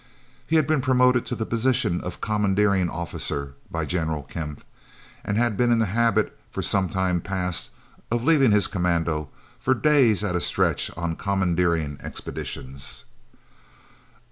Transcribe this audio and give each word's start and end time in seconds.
He 0.47 0.55
had 0.55 0.65
been 0.65 0.81
promoted 0.81 1.27
to 1.27 1.35
the 1.35 1.45
position 1.45 2.01
of 2.01 2.21
commandeering 2.21 2.89
officer 2.89 3.53
by 3.69 3.85
General 3.85 4.23
Kemp 4.23 4.65
and 5.23 5.37
had 5.37 5.55
been 5.55 5.71
in 5.71 5.77
the 5.77 5.85
habit, 5.93 6.35
for 6.49 6.63
some 6.63 6.89
time 6.89 7.21
past, 7.21 7.69
of 8.09 8.23
leaving 8.23 8.49
his 8.51 8.65
commando 8.65 9.29
for 9.59 9.75
days 9.75 10.23
at 10.23 10.35
a 10.35 10.41
stretch 10.41 10.89
on 10.97 11.15
commandeering 11.17 11.99
expeditions. 12.01 13.05